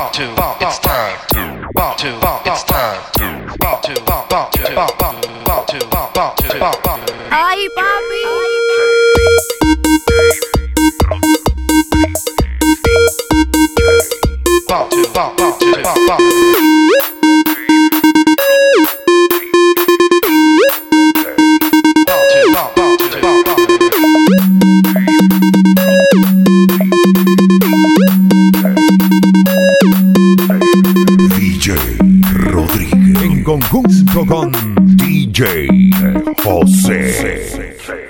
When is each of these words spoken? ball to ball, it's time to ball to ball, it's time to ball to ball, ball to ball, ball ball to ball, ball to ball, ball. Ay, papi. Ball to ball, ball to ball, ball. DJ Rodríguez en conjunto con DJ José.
ball 0.00 0.10
to 0.12 0.34
ball, 0.34 0.56
it's 0.62 0.78
time 0.78 1.18
to 1.28 1.68
ball 1.74 1.94
to 1.96 2.18
ball, 2.20 2.40
it's 2.46 2.64
time 2.64 3.02
to 3.12 3.56
ball 3.58 3.80
to 3.82 3.94
ball, 4.06 4.26
ball 4.30 4.50
to 4.50 4.74
ball, 4.74 4.96
ball 4.98 5.20
ball 5.44 5.64
to 5.66 5.86
ball, 5.88 6.10
ball 6.14 6.34
to 6.36 6.58
ball, 6.58 6.80
ball. 6.82 7.00
Ay, 7.30 7.68
papi. 7.76 8.22
Ball 14.68 14.88
to 14.88 15.12
ball, 15.12 15.36
ball 15.36 15.58
to 15.58 15.82
ball, 15.82 16.06
ball. 16.06 16.59
DJ 31.70 31.98
Rodríguez 32.50 33.22
en 33.22 33.44
conjunto 33.44 34.26
con 34.26 34.50
DJ 34.96 35.68
José. 36.42 38.09